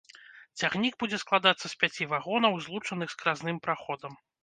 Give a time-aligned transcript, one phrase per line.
[0.61, 4.23] Цягнік будзе складацца з пяці вагонаў, злучаных скразным праходам.